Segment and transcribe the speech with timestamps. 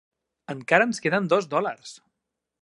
[0.53, 1.93] Encara ens queden dos dòlars!